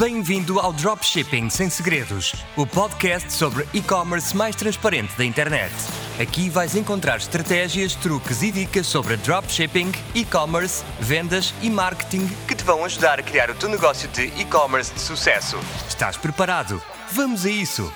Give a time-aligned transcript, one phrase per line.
[0.00, 5.74] Bem-vindo ao Dropshipping Sem Segredos, o podcast sobre e-commerce mais transparente da internet.
[6.18, 12.64] Aqui vais encontrar estratégias, truques e dicas sobre dropshipping, e-commerce, vendas e marketing que te
[12.64, 15.58] vão ajudar a criar o teu negócio de e-commerce de sucesso.
[15.86, 16.80] Estás preparado?
[17.12, 17.92] Vamos a isso!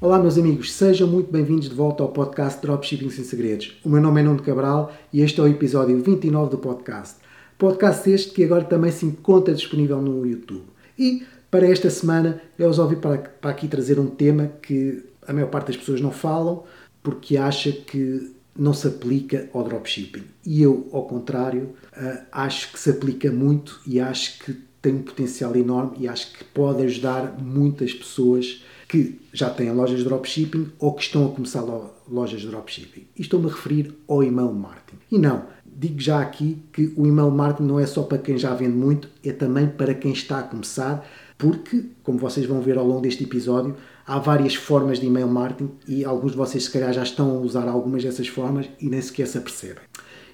[0.00, 3.78] Olá, meus amigos, sejam muito bem-vindos de volta ao podcast Dropshipping Sem Segredos.
[3.84, 7.21] O meu nome é Nuno Cabral e este é o episódio 29 do podcast.
[7.62, 10.64] Podcast este que agora também se encontra disponível no YouTube.
[10.98, 15.48] E para esta semana eu resolvi para, para aqui trazer um tema que a maior
[15.48, 16.64] parte das pessoas não falam
[17.04, 20.24] porque acha que não se aplica ao dropshipping.
[20.44, 25.02] E eu, ao contrário, eh, acho que se aplica muito e acho que tem um
[25.02, 30.72] potencial enorme e acho que pode ajudar muitas pessoas que já têm lojas de dropshipping
[30.80, 31.62] ou que estão a começar
[32.08, 33.06] lojas de dropshipping.
[33.16, 34.98] E estou-me a referir ao email marketing.
[35.12, 38.54] E não, digo já aqui que o email marketing não é só para quem já
[38.54, 41.06] vende muito, é também para quem está a começar,
[41.38, 43.74] porque, como vocês vão ver ao longo deste episódio,
[44.06, 47.40] há várias formas de email marketing e alguns de vocês se calhar já estão a
[47.40, 49.82] usar algumas dessas formas e nem sequer se apercebem.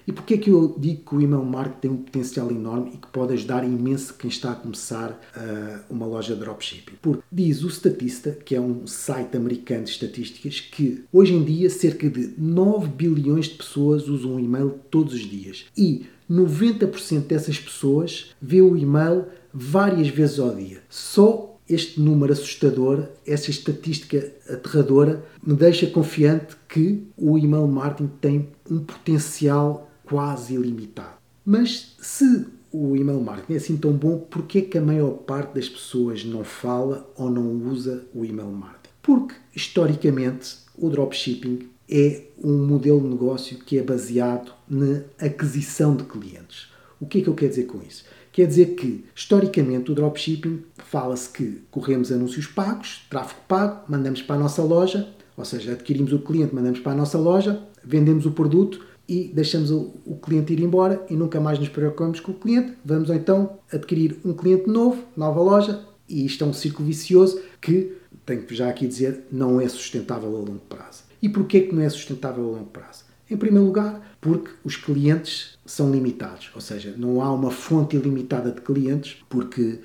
[0.09, 2.97] E porquê é que eu digo que o email marketing tem um potencial enorme e
[2.97, 6.95] que pode ajudar imenso quem está a começar uh, uma loja de dropshipping?
[6.99, 11.69] Porque diz o Statista, que é um site americano de estatísticas, que hoje em dia
[11.69, 15.67] cerca de 9 bilhões de pessoas usam o e-mail todos os dias.
[15.77, 20.81] E 90% dessas pessoas vê o e-mail várias vezes ao dia.
[20.89, 28.49] Só este número assustador, essa estatística aterradora, me deixa confiante que o email marketing tem
[28.67, 31.19] um potencial quase ilimitado.
[31.45, 35.69] Mas se o email marketing é assim tão bom, porquê que a maior parte das
[35.69, 38.93] pessoas não fala ou não usa o email marketing?
[39.01, 46.03] Porque, historicamente, o dropshipping é um modelo de negócio que é baseado na aquisição de
[46.03, 46.67] clientes.
[46.99, 48.05] O que é que eu quero dizer com isso?
[48.31, 54.35] Quer dizer que, historicamente, o dropshipping fala-se que corremos anúncios pagos, tráfego pago, mandamos para
[54.35, 58.31] a nossa loja, ou seja, adquirimos o cliente, mandamos para a nossa loja, vendemos o
[58.31, 62.35] produto e deixamos o, o, cliente ir embora e nunca mais nos preocupamos com o
[62.35, 62.73] cliente.
[62.85, 67.97] Vamos então adquirir um cliente novo, nova loja, e isto é um ciclo vicioso que,
[68.23, 71.03] tenho que já aqui dizer, não é sustentável a longo prazo.
[71.19, 73.03] E porquê que não é sustentável a longo prazo?
[73.29, 78.51] Em primeiro lugar, porque os clientes são limitados, ou seja, não há uma fonte ilimitada
[78.51, 79.79] de clientes, porque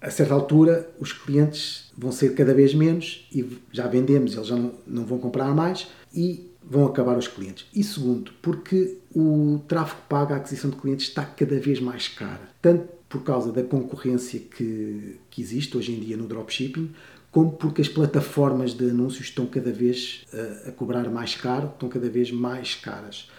[0.00, 4.56] a certa altura os clientes vão ser cada vez menos e já vendemos, eles já
[4.56, 7.66] não, não vão comprar mais e vão acabar os clientes.
[7.74, 12.48] E segundo, porque o tráfego pago, a aquisição de clientes, está cada vez mais cara.
[12.60, 16.90] Tanto por causa da concorrência que, que existe hoje em dia no dropshipping,
[17.30, 21.68] como porque as plataformas de anúncios estão cada vez a, eh, a cobrar mais caro,
[21.68, 23.30] estão cada vez mais caras.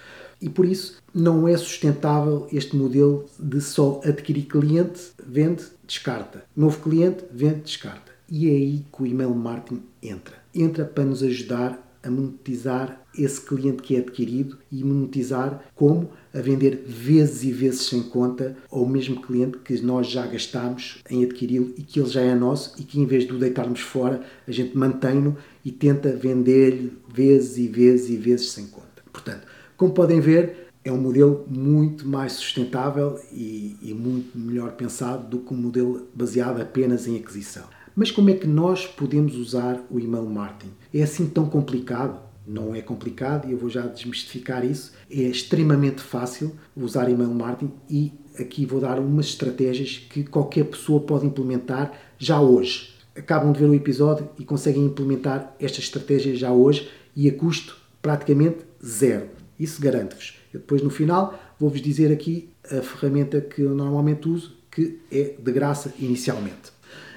[0.42, 6.46] E por isso não é sustentável este modelo de só adquirir cliente, vende, descarta.
[6.56, 8.12] Novo cliente, vende, descarta.
[8.30, 10.36] E é aí que o email marketing entra.
[10.54, 16.10] Entra para nos ajudar a monetizar esse cliente que é adquirido e monetizar como?
[16.34, 21.24] A vender vezes e vezes sem conta ao mesmo cliente que nós já gastamos em
[21.24, 24.22] adquiri-lo e que ele já é nosso e que em vez de o deitarmos fora,
[24.48, 28.88] a gente mantém-no e tenta vender-lhe vezes e vezes e vezes sem conta.
[29.12, 29.48] Portanto,
[29.78, 35.40] como podem ver, é um modelo muito mais sustentável e, e muito melhor pensado do
[35.40, 37.64] que um modelo baseado apenas em aquisição.
[38.00, 40.72] Mas como é que nós podemos usar o email marketing?
[40.94, 42.18] É assim tão complicado?
[42.48, 44.94] Não é complicado e eu vou já desmistificar isso.
[45.12, 51.02] É extremamente fácil usar email marketing e aqui vou dar umas estratégias que qualquer pessoa
[51.02, 52.96] pode implementar já hoje.
[53.18, 57.76] Acabam de ver o episódio e conseguem implementar estas estratégias já hoje e a custo
[58.02, 59.28] praticamente zero.
[59.60, 60.38] Isso garanto-vos.
[60.54, 65.52] Depois no final vou-vos dizer aqui a ferramenta que eu normalmente uso, que é de
[65.52, 66.72] graça inicialmente.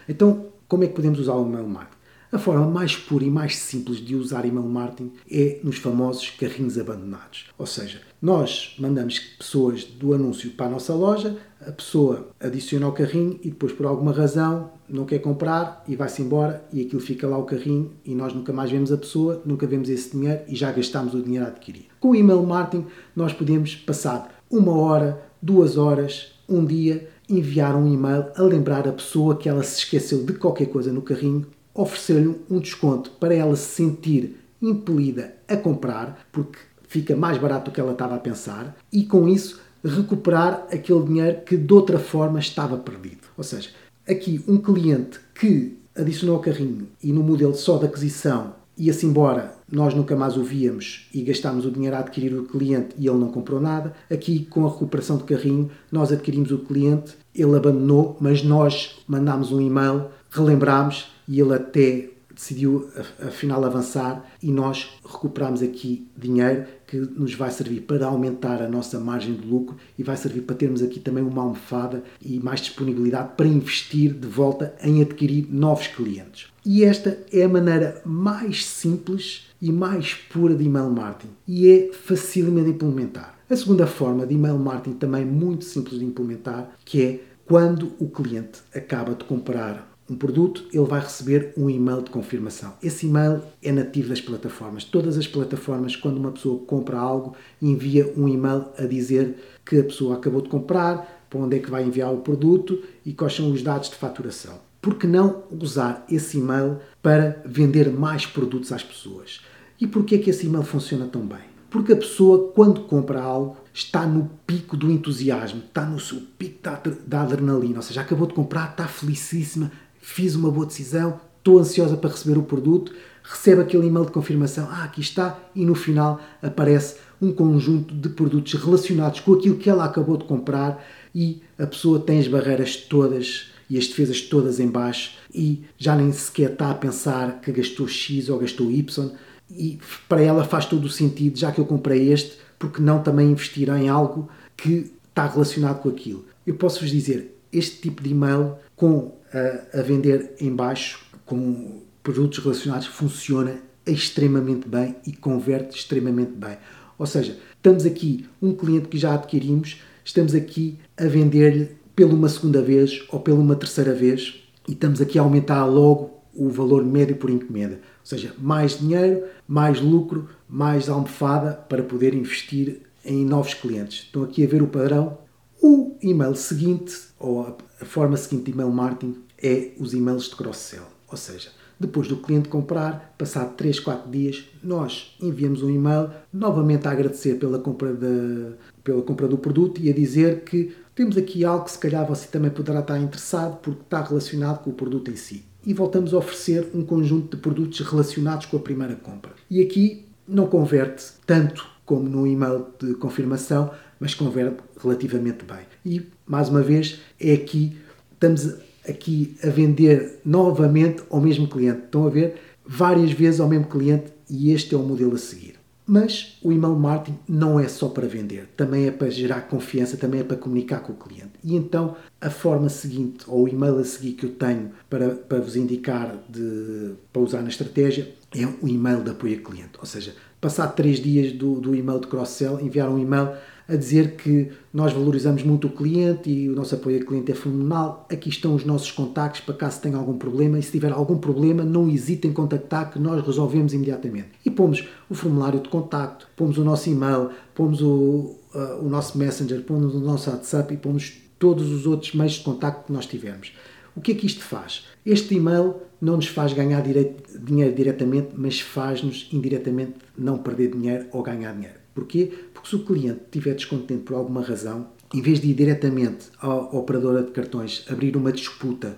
[0.08, 1.98] Então, como é que podemos usar o email marketing?
[2.32, 6.78] A forma mais pura e mais simples de usar email marketing é nos famosos carrinhos
[6.78, 7.50] abandonados.
[7.58, 12.92] Ou seja, nós mandamos pessoas do anúncio para a nossa loja, a pessoa adiciona ao
[12.92, 17.28] carrinho e depois, por alguma razão, não quer comprar e vai-se embora e aquilo fica
[17.28, 20.56] lá o carrinho e nós nunca mais vemos a pessoa, nunca vemos esse dinheiro e
[20.56, 21.88] já gastamos o dinheiro a adquirir.
[22.00, 27.92] Com o email marketing, nós podemos passar uma hora, duas horas, um dia enviar um
[27.92, 32.36] e-mail a lembrar a pessoa que ela se esqueceu de qualquer coisa no carrinho, oferecer-lhe
[32.50, 37.80] um desconto para ela se sentir impelida a comprar, porque fica mais barato do que
[37.80, 42.76] ela estava a pensar, e com isso recuperar aquele dinheiro que de outra forma estava
[42.76, 43.22] perdido.
[43.36, 43.70] Ou seja,
[44.08, 49.54] aqui um cliente que adicionou ao carrinho e no modelo só de aquisição ia-se embora,
[49.70, 53.18] nós nunca mais o víamos e gastámos o dinheiro a adquirir o cliente e ele
[53.18, 53.94] não comprou nada.
[54.10, 59.52] Aqui, com a recuperação de carrinho, nós adquirimos o cliente, ele abandonou, mas nós mandámos
[59.52, 62.88] um e-mail, relembrámos e ele até decidiu
[63.20, 68.98] afinal avançar e nós recuperamos aqui dinheiro que nos vai servir para aumentar a nossa
[68.98, 73.34] margem de lucro e vai servir para termos aqui também uma almofada e mais disponibilidade
[73.36, 76.51] para investir de volta em adquirir novos clientes.
[76.64, 81.92] E esta é a maneira mais simples e mais pura de email marketing e é
[81.92, 83.36] facilmente de implementar.
[83.50, 88.08] A segunda forma de email marketing também muito simples de implementar, que é quando o
[88.08, 92.74] cliente acaba de comprar um produto, ele vai receber um e-mail de confirmação.
[92.80, 94.84] Esse e-mail é nativo das plataformas.
[94.84, 99.36] Todas as plataformas, quando uma pessoa compra algo, envia um e-mail a dizer
[99.66, 103.12] que a pessoa acabou de comprar, para onde é que vai enviar o produto e
[103.12, 104.71] quais são os dados de faturação.
[104.82, 109.40] Por que não usar esse e-mail para vender mais produtos às pessoas?
[109.80, 111.52] E por que é que esse e-mail funciona tão bem?
[111.70, 116.58] Porque a pessoa, quando compra algo, está no pico do entusiasmo, está no seu pico
[117.06, 119.70] da, adrenalina, ou seja, acabou de comprar, está felicíssima,
[120.00, 122.92] fiz uma boa decisão, estou ansiosa para receber o produto,
[123.22, 128.08] recebe aquele e-mail de confirmação, ah, aqui está, e no final aparece um conjunto de
[128.08, 130.84] produtos relacionados com aquilo que ela acabou de comprar
[131.14, 135.96] e a pessoa tem as barreiras todas e as defesas todas em baixo e já
[135.96, 139.10] nem sequer está a pensar que gastou X ou gastou Y
[139.50, 139.78] e
[140.08, 143.68] para ela faz todo o sentido, já que eu comprei este, porque não também investir
[143.68, 146.24] em algo que está relacionado com aquilo.
[146.46, 151.82] Eu posso vos dizer, este tipo de e-mail com a, a vender em baixo com
[152.02, 153.56] produtos relacionados funciona
[153.86, 156.56] extremamente bem e converte extremamente bem.
[156.98, 162.28] Ou seja, estamos aqui, um cliente que já adquirimos, estamos aqui a vender-lhe pela uma
[162.28, 166.84] segunda vez ou pela uma terceira vez e estamos aqui a aumentar logo o valor
[166.84, 167.74] médio por encomenda.
[167.74, 174.04] Ou seja, mais dinheiro, mais lucro, mais almofada para poder investir em novos clientes.
[174.04, 175.18] Estão aqui a ver o padrão.
[175.60, 180.84] O e-mail seguinte, ou a forma seguinte de e-mail marketing, é os e-mails de cross-sell.
[181.08, 186.86] Ou seja, depois do cliente comprar, passado 3, 4 dias, nós enviamos um e-mail novamente
[186.86, 188.52] a agradecer pela compra, de,
[188.82, 192.26] pela compra do produto e a dizer que temos aqui algo que se calhar você
[192.26, 195.44] também poderá estar interessado porque está relacionado com o produto em si.
[195.64, 199.32] E voltamos a oferecer um conjunto de produtos relacionados com a primeira compra.
[199.48, 205.66] E aqui não converte tanto como no e-mail de confirmação, mas converte relativamente bem.
[205.84, 207.76] E, mais uma vez, é aqui,
[208.12, 208.54] estamos
[208.88, 211.84] aqui a vender novamente ao mesmo cliente.
[211.84, 212.34] Estão a ver?
[212.64, 215.61] Várias vezes ao mesmo cliente e este é o modelo a seguir.
[215.92, 220.20] Mas o email marketing não é só para vender, também é para gerar confiança, também
[220.20, 221.32] é para comunicar com o cliente.
[221.44, 225.38] E então a forma seguinte, ou o e-mail a seguir que eu tenho para, para
[225.38, 229.72] vos indicar de, para usar na estratégia, é o e-mail de apoio a cliente.
[229.78, 233.28] Ou seja, passado três dias do, do e-mail de cross-sell, enviar um e-mail
[233.68, 237.34] a dizer que nós valorizamos muito o cliente e o nosso apoio ao cliente é
[237.34, 238.06] fenomenal.
[238.10, 241.64] Aqui estão os nossos contactos para caso tenha algum problema e se tiver algum problema
[241.64, 244.28] não hesite em contactar que nós resolvemos imediatamente.
[244.44, 249.16] E pomos o formulário de contacto, pomos o nosso e-mail, pomos o, uh, o nosso
[249.18, 253.06] messenger, pomos o nosso WhatsApp e pomos todos os outros meios de contacto que nós
[253.06, 253.52] tivermos.
[253.94, 254.86] O que é que isto faz?
[255.04, 261.22] Este e-mail não nos faz ganhar dinheiro diretamente, mas faz-nos indiretamente não perder dinheiro ou
[261.22, 261.76] ganhar dinheiro.
[261.94, 262.32] Porquê?
[262.62, 266.54] Porque se o cliente estiver descontente por alguma razão, em vez de ir diretamente à
[266.54, 268.96] operadora de cartões abrir uma disputa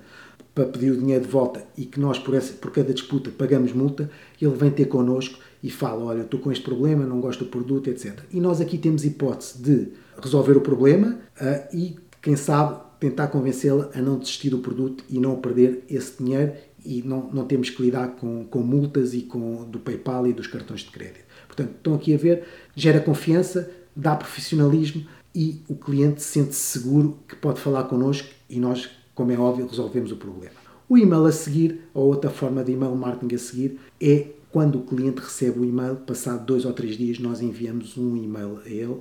[0.54, 3.72] para pedir o dinheiro de volta e que nós, por, essa, por cada disputa, pagamos
[3.72, 7.50] multa, ele vem ter connosco e fala: Olha, estou com este problema, não gosto do
[7.50, 8.20] produto, etc.
[8.30, 9.88] E nós aqui temos hipótese de
[10.22, 15.18] resolver o problema uh, e, quem sabe, tentar convencê-la a não desistir do produto e
[15.18, 16.52] não perder esse dinheiro
[16.84, 20.46] e não, não temos que lidar com, com multas e com do PayPal e dos
[20.46, 21.24] cartões de crédito.
[21.54, 22.44] Portanto, estão aqui a ver,
[22.74, 28.90] gera confiança, dá profissionalismo e o cliente sente-se seguro que pode falar connosco e nós,
[29.14, 30.54] como é óbvio, resolvemos o problema.
[30.88, 34.82] O e-mail a seguir, ou outra forma de e-mail marketing a seguir, é quando o
[34.82, 39.00] cliente recebe o e-mail, passado dois ou três dias, nós enviamos um e-mail a ele.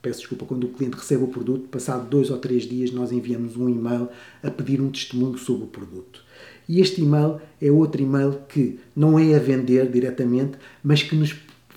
[0.00, 3.56] Peço desculpa, quando o cliente recebe o produto, passado dois ou três dias, nós enviamos
[3.56, 4.08] um e-mail
[4.42, 6.24] a pedir um testemunho sobre o produto.
[6.68, 11.32] E este e-mail é outro e-mail que não é a vender diretamente, mas que nos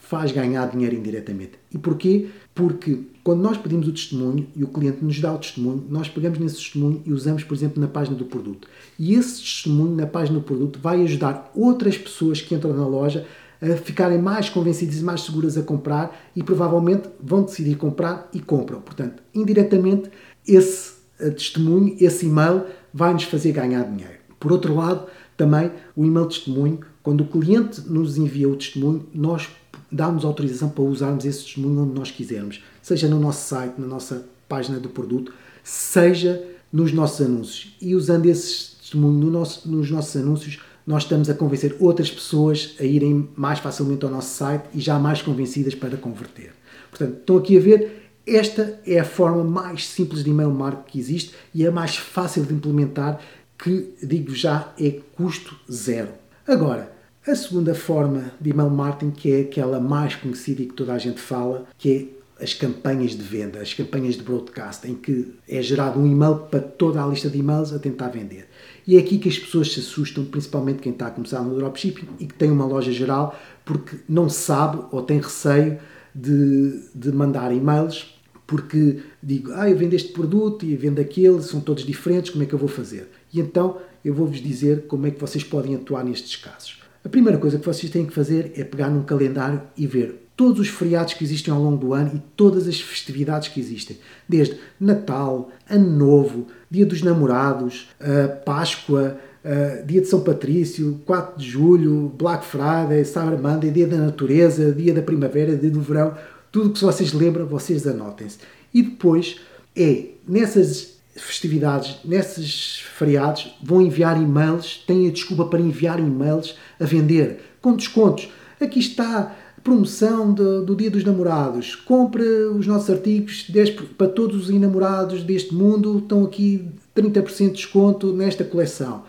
[0.09, 1.51] faz ganhar dinheiro indiretamente.
[1.71, 2.29] E porquê?
[2.55, 6.39] Porque quando nós pedimos o testemunho e o cliente nos dá o testemunho, nós pegamos
[6.39, 8.67] nesse testemunho e usamos, por exemplo, na página do produto.
[8.97, 13.27] E esse testemunho na página do produto vai ajudar outras pessoas que entram na loja
[13.61, 18.39] a ficarem mais convencidas e mais seguras a comprar e provavelmente vão decidir comprar e
[18.39, 18.81] compram.
[18.81, 20.09] Portanto, indiretamente,
[20.47, 24.18] esse eh, testemunho, esse e-mail, vai nos fazer ganhar dinheiro.
[24.39, 25.07] Por outro lado,
[25.39, 29.47] Também o e-mail testemunho, quando o cliente nos envia o testemunho, nós
[29.89, 34.27] damos autorização para usarmos esse testemunho onde nós quisermos, seja no nosso site, na nossa
[34.49, 35.31] página do produto,
[35.63, 37.73] seja nos nossos anúncios.
[37.81, 42.75] E usando esse testemunho no nosso, nos nossos anúncios, nós estamos a convencer outras pessoas
[42.77, 46.51] a irem mais facilmente ao nosso site e já mais convencidas para converter.
[46.89, 50.99] Portanto, estão aqui a ver, esta é a forma mais simples de e-mail marketing que
[50.99, 53.21] existe e é mais fácil de implementar,
[53.61, 56.09] que digo já é custo zero.
[56.47, 56.91] Agora,
[57.27, 60.97] a segunda forma de email marketing, que é aquela mais conhecida e que toda a
[60.97, 65.61] gente fala, que é as campanhas de venda, as campanhas de broadcast, em que é
[65.61, 68.47] gerado um e-mail para toda a lista de e-mails a tentar vender.
[68.87, 72.07] E é aqui que as pessoas se assustam, principalmente quem está a começar no dropshipping
[72.17, 75.77] e que tem uma loja geral, porque não sabe ou tem receio
[76.15, 81.59] de, de mandar e-mails, porque digo, ah, eu vendo este produto e vendo aquele, são
[81.59, 83.07] todos diferentes, como é que eu vou fazer?
[83.33, 86.79] E então eu vou-vos dizer como é que vocês podem atuar nestes casos.
[87.03, 90.59] A primeira coisa que vocês têm que fazer é pegar num calendário e ver todos
[90.59, 94.57] os feriados que existem ao longo do ano e todas as festividades que existem, desde
[94.79, 101.49] Natal, Ano Novo, Dia dos Namorados, uh, Páscoa, uh, Dia de São Patrício, 4 de
[101.49, 106.15] Julho, Black Friday, Cyber Monday, Dia da Natureza, Dia da Primavera, Dia do Verão,
[106.51, 108.39] tudo que vocês lembram, vocês anotem-se.
[108.73, 109.41] E depois
[109.75, 116.85] é, nessas festividades, nesses feriados, vão enviar e-mails, têm a desculpa para enviar e-mails a
[116.85, 118.29] vender, com descontos.
[118.59, 121.75] Aqui está promoção do, Dia dos Namorados.
[121.75, 125.99] Compre os nossos artigos 10, para todos os enamorados deste mundo.
[125.99, 129.03] Estão aqui 30% de desconto nesta coleção.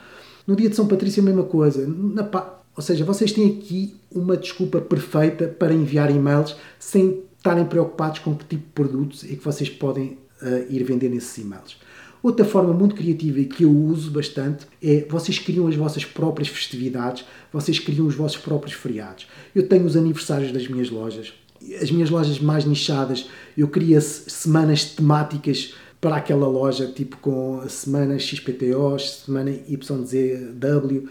[0.46, 1.86] No dia de São Patrício, a mesma coisa.
[1.86, 2.28] Na,
[2.76, 8.34] ou seja, vocês têm aqui uma desculpa perfeita para enviar e-mails sem estarem preocupados com
[8.34, 11.76] que tipo de produtos é que vocês podem uh, ir vender nesses e-mails.
[12.22, 16.48] Outra forma muito criativa e que eu uso bastante é vocês criam as vossas próprias
[16.48, 19.26] festividades, vocês criam os vossos próprios feriados.
[19.54, 21.32] Eu tenho os aniversários das minhas lojas,
[21.80, 27.68] as minhas lojas mais nichadas, eu crio semanas temáticas para aquela loja, tipo com a
[27.68, 31.08] semana XPTO, semana YZW,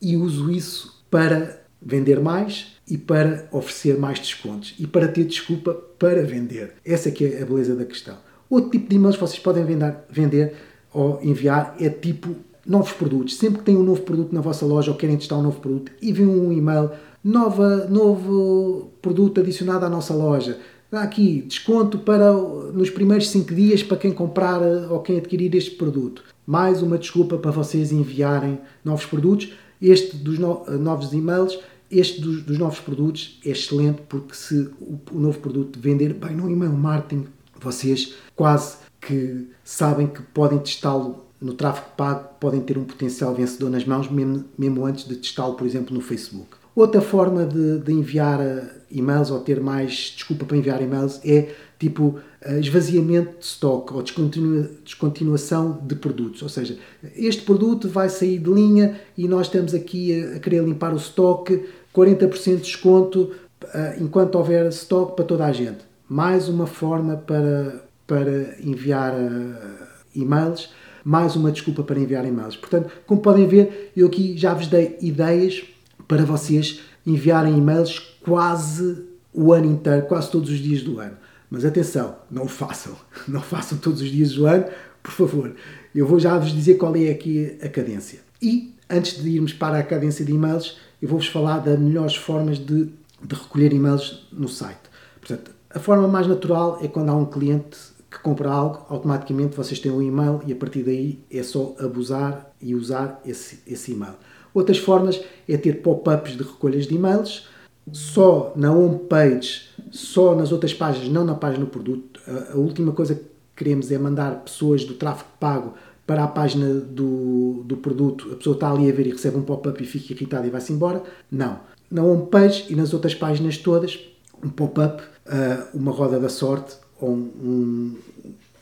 [0.00, 5.74] e uso isso para vender mais e para oferecer mais descontos e para ter desculpa
[5.98, 6.74] para vender.
[6.84, 8.16] Essa é que é a beleza da questão.
[8.52, 10.54] Outro tipo de e-mails que vocês podem vender, vender
[10.92, 13.38] ou enviar é tipo novos produtos.
[13.38, 15.90] Sempre que tem um novo produto na vossa loja ou querem testar um novo produto,
[16.02, 16.90] enviem um e-mail,
[17.24, 20.58] nova, novo produto adicionado à nossa loja.
[20.90, 25.70] Dá aqui desconto para nos primeiros 5 dias para quem comprar ou quem adquirir este
[25.70, 26.22] produto.
[26.46, 29.50] Mais uma desculpa para vocês enviarem novos produtos.
[29.80, 31.58] Este dos no, novos e-mails,
[31.90, 36.36] este dos, dos, novos produtos é excelente porque se o, o novo produto vender bem
[36.36, 37.24] no e-mail marketing,
[37.64, 43.68] vocês quase que sabem que podem testá-lo no tráfego pago, podem ter um potencial vencedor
[43.68, 46.62] nas mãos, mesmo, mesmo antes de testá-lo, por exemplo, no Facebook.
[46.74, 51.52] Outra forma de, de, enviar eh, e-mails ou ter mais desculpa para enviar e-mails é
[51.78, 56.40] tipo eh, esvaziamento de stock ou descontinua, descontinuação de produtos.
[56.40, 56.78] Ou seja,
[57.14, 60.96] este produto vai sair de linha e nós estamos aqui a, a querer limpar o
[60.96, 61.62] stock,
[61.94, 63.32] 40% de desconto
[63.64, 65.91] uh, enquanto houver stock para toda a gente.
[66.12, 70.68] Mais uma forma para para enviar uh, e-mails,
[71.02, 72.54] mais uma desculpa para enviar e-mails.
[72.54, 75.64] Portanto, como podem ver, eu aqui já vos dei ideias
[76.06, 81.16] para vocês enviarem e-mails quase o ano inteiro, quase todos os dias do ano.
[81.48, 82.94] Mas atenção, não o façam.
[83.26, 84.66] Não façam todos os dias do ano,
[85.02, 85.54] por favor.
[85.94, 88.18] Eu vou já vos dizer qual é aqui a cadência.
[88.42, 92.58] E, antes de irmos para a cadência de e-mails, eu vou-vos falar das melhores formas
[92.58, 92.90] de,
[93.22, 94.92] de recolher e-mails no site.
[95.18, 97.78] Portanto, a forma mais natural é quando há um cliente
[98.10, 102.52] que compra algo, automaticamente vocês têm um e-mail e a partir daí é só abusar
[102.60, 104.14] e usar esse, esse e-mail.
[104.52, 107.48] Outras formas é ter pop-ups de recolhas de e-mails,
[107.90, 112.20] só na homepage, só nas outras páginas, não na página do produto.
[112.26, 113.24] A, a última coisa que
[113.56, 115.74] queremos é mandar pessoas do tráfego pago
[116.06, 119.42] para a página do, do produto, a pessoa está ali a ver e recebe um
[119.42, 121.02] pop-up e fica irritada e vai-se embora.
[121.30, 121.60] Não.
[121.90, 123.98] Na homepage e nas outras páginas todas,
[124.42, 127.96] um pop-up, uh, uma roda da sorte, ou um,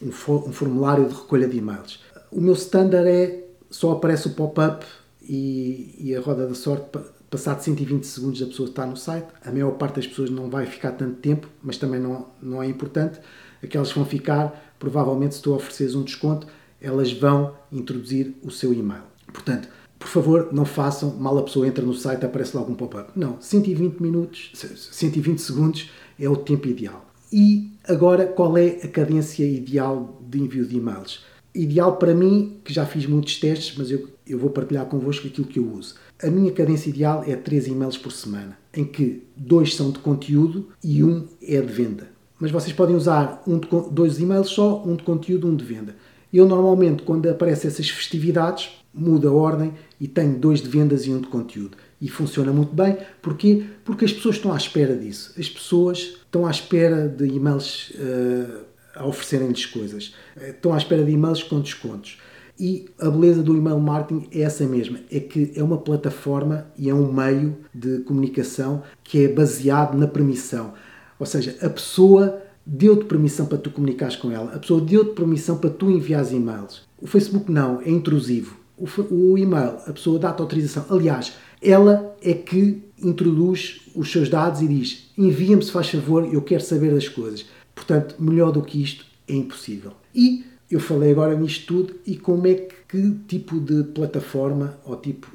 [0.03, 2.01] um, um, formulário de recolha de e-mails.
[2.31, 4.85] O meu standard é só aparece o pop-up
[5.23, 6.99] e, e, a roda da sorte.
[7.31, 9.29] Passado 120 segundos a pessoa está no site.
[9.45, 12.67] A maior parte das pessoas não vai ficar tanto tempo, mas também não, não é
[12.67, 13.21] importante.
[13.63, 16.49] Aquelas que vão ficar, provavelmente, se tu ofereces um desconto,
[16.81, 19.03] elas vão introduzir o seu e-mail.
[19.33, 19.69] Portanto,
[20.01, 23.13] por favor, não façam, mal a pessoa entra no site, aparece logo um pop-up.
[23.15, 27.07] Não, 120 minutos, 120 segundos é o tempo ideal.
[27.33, 31.23] E agora, qual é a cadência ideal de envio de e-mails?
[31.55, 35.47] ideal para mim, que já fiz muitos testes, mas eu, eu vou partilhar convosco aquilo
[35.47, 35.95] que eu uso.
[36.23, 40.69] A minha cadência ideal é 3 e-mails por semana, em que dois são de conteúdo
[40.83, 42.09] e um é de venda.
[42.39, 45.97] Mas vocês podem usar um de, dois e-mails só, um de conteúdo, um de venda.
[46.33, 51.11] Eu normalmente, quando aparecem essas festividades, mudo a ordem e tenho dois de vendas e
[51.11, 51.77] um de conteúdo.
[52.01, 52.97] E funciona muito bem.
[53.21, 53.65] Porquê?
[53.85, 55.35] Porque as pessoas estão à espera disso.
[55.39, 60.15] As pessoas estão à espera de e-mails uh, a oferecerem-lhes coisas.
[60.37, 62.19] Eh, estão à espera de e-mails com descontos.
[62.59, 66.91] E a beleza do email marketing é essa mesma, é que é uma plataforma e
[66.91, 70.75] é um meio de comunicação que é baseado na permissão.
[71.19, 75.59] Ou seja, a pessoa deu-te permissão para tu comunicares com ela, a pessoa deu-te permissão
[75.59, 76.83] para tu enviares e-mails.
[77.03, 78.57] O Facebook não, é intrusivo.
[78.79, 80.87] O, o e-mail, a pessoa dá-te autorização.
[80.89, 86.41] Aliás, ela é que introduz os seus dados e diz: envia-me, se faz favor, eu
[86.43, 87.45] quero saber das coisas.
[87.75, 89.93] Portanto, melhor do que isto é impossível.
[90.15, 94.97] E eu falei agora nisto tudo e como é que, que tipo de plataforma ou
[94.97, 95.27] tipo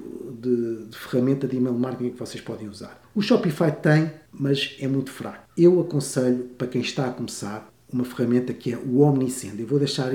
[0.42, 3.02] de, de, ferramenta de email marketing é que vocês podem usar.
[3.14, 5.44] O Shopify tem, mas é muito fraco.
[5.58, 9.60] Eu aconselho para quem está a começar uma ferramenta que é o Omnisend.
[9.60, 10.14] Eu vou deixar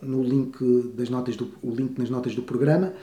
[0.00, 0.58] no link
[0.94, 2.94] das notas do, o link nas notas do programa.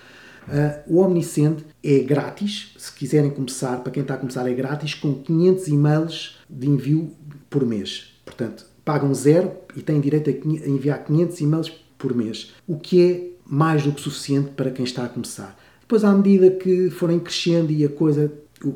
[0.48, 4.96] Uh, o Omnisend é grátis, se quiserem começar, para quem está a começar é grátis,
[4.96, 7.12] com 500 e-mails de envio
[7.50, 8.16] por mês.
[8.26, 13.29] Portanto, pagam zero e têm direito a enviar 500 e-mails por mês, o que é
[13.46, 15.55] mais do que suficiente para quem está a começar.
[15.79, 18.34] Depois, à medida que forem crescendo e a coisa,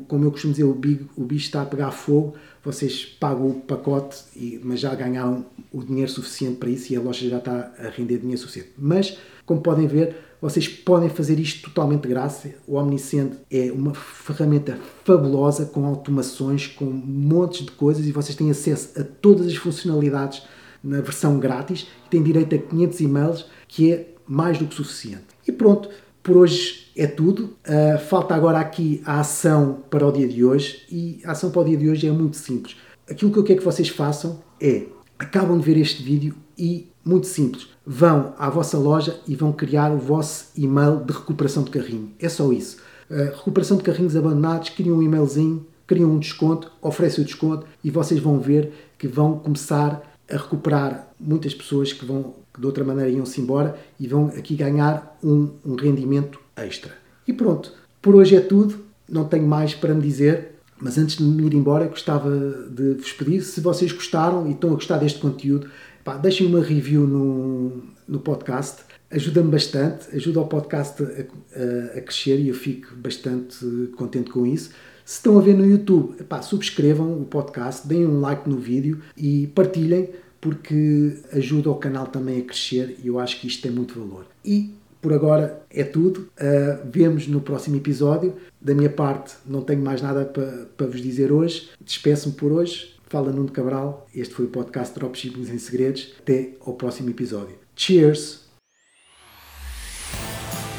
[0.07, 0.79] como eu costumo dizer, o,
[1.17, 4.23] o bicho está a pegar fogo, vocês pagam o pacote,
[4.63, 8.19] mas já ganharam o dinheiro suficiente para isso e a loja já está a render
[8.19, 8.69] dinheiro suficiente.
[8.77, 12.53] Mas, como podem ver, vocês podem fazer isto totalmente de graça.
[12.67, 18.51] O Omnisend é uma ferramenta fabulosa com automações, com montes de coisas e vocês têm
[18.51, 20.43] acesso a todas as funcionalidades
[20.83, 25.27] na versão grátis e têm direito a 500 e-mails, que é mais do que suficiente.
[25.47, 25.89] E pronto,
[26.21, 27.55] por hoje é tudo.
[27.65, 31.61] Uh, falta agora aqui a ação para o dia de hoje e a ação para
[31.61, 32.75] o dia de hoje é muito simples.
[33.09, 34.87] Aquilo que eu quero que vocês façam é
[35.23, 37.67] acabam de ver este vídeo e muito simples.
[37.85, 42.11] Vão à vossa loja e vão criar o vosso e-mail de recuperação de carrinho.
[42.19, 42.77] É só isso.
[43.09, 47.89] Uh, recuperação de carrinhos abandonados, criam um e-mailzinho, criam um desconto, oferecem o desconto e
[47.89, 52.83] vocês vão ver que vão começar a recuperar muitas pessoas que vão que de outra
[52.83, 56.91] maneira iam-se embora e vão aqui ganhar um, um rendimento extra.
[57.27, 58.75] E pronto, por hoje é tudo.
[59.09, 60.52] Não tenho mais para me dizer.
[60.83, 62.29] Mas antes de me ir embora, gostava
[62.69, 65.69] de vos pedir, se vocês gostaram e estão a gostar deste conteúdo,
[66.03, 72.01] Pá, deixem uma review no, no podcast, ajuda-me bastante, ajuda o podcast a, a, a,
[72.01, 73.65] crescer e eu fico bastante
[73.95, 74.71] contente com isso.
[75.05, 79.01] Se estão a ver no YouTube, pá, subscrevam o podcast, deem um like no vídeo
[79.15, 80.09] e partilhem
[80.41, 84.25] porque ajuda o canal também a crescer e eu acho que isto tem muito valor.
[84.43, 86.29] E por agora é tudo.
[86.39, 88.33] Uh, vemos no próximo episódio.
[88.59, 91.69] Da minha parte, não tenho mais nada para, para vos dizer hoje.
[91.81, 92.95] Despeço-me por hoje.
[93.09, 94.07] Fala Nuno Cabral.
[94.15, 96.15] Este foi o podcast Dropshipping sem Segredos.
[96.17, 97.55] Até ao próximo episódio.
[97.75, 98.41] Cheers!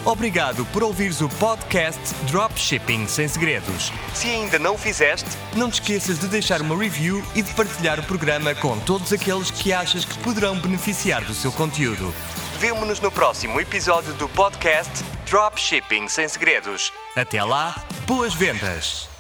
[0.07, 1.99] Obrigado por ouvires o podcast
[2.31, 3.91] Dropshipping Sem Segredos.
[4.13, 7.99] Se ainda não o fizeste, não te esqueças de deixar uma review e de partilhar
[7.99, 12.13] o programa com todos aqueles que achas que poderão beneficiar do seu conteúdo.
[12.59, 16.93] Vemo-nos no próximo episódio do podcast Dropshipping Sem Segredos.
[17.17, 17.75] Até lá,
[18.07, 19.14] boas vendas!